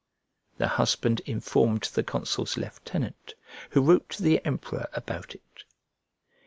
[0.57, 3.35] The husband informed the consul's lieutenant,
[3.69, 5.63] who wrote to the emperor about it.